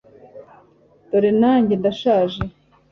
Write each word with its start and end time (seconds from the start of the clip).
dore 1.09 1.31
nanjye 1.41 1.73
ndashaje 1.81 2.41